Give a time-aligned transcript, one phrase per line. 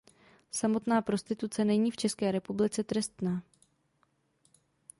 [0.51, 3.41] Samotná prostituce není v České republice trestná.